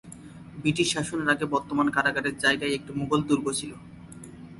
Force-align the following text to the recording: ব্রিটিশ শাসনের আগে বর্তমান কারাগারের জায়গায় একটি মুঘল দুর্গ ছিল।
ব্রিটিশ 0.61 0.87
শাসনের 0.93 1.29
আগে 1.33 1.45
বর্তমান 1.55 1.87
কারাগারের 1.95 2.35
জায়গায় 2.43 2.75
একটি 2.77 2.91
মুঘল 2.99 3.21
দুর্গ 3.29 3.45
ছিল। 3.59 3.71